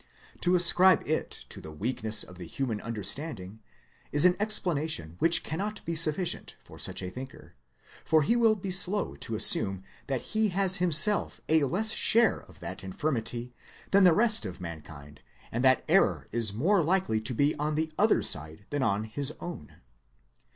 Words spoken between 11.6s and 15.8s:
less share of that infirmity than the rest of mankind and